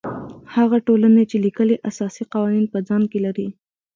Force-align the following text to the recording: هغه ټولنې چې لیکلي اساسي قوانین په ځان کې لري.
هغه 0.55 0.77
ټولنې 0.87 1.23
چې 1.29 1.37
لیکلي 1.45 1.75
اساسي 1.89 2.23
قوانین 2.33 2.65
په 2.73 2.79
ځان 2.87 3.03
کې 3.11 3.19
لري. 3.25 3.47